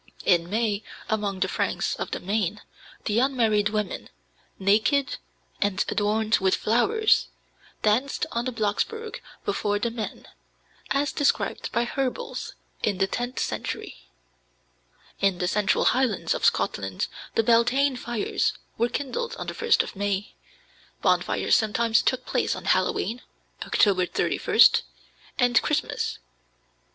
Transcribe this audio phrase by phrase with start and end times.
[0.25, 2.61] In May, among the Franks of the Main,
[3.05, 4.09] the unmarried women,
[4.57, 5.17] naked
[5.61, 7.27] and adorned with flowers,
[7.83, 10.27] danced on the Blocksberg before the men,
[10.89, 14.09] as described by Herbels in the tenth century.
[15.19, 17.05] In the central highlands of Scotland
[17.35, 20.33] the Beltane fires were kindled on the 1st of May.
[21.03, 23.21] Bonfires sometimes took place on Halloween
[23.61, 24.81] (October 31st)
[25.37, 26.17] and Christmas.